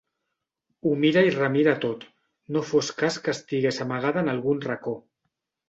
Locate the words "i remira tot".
1.27-2.07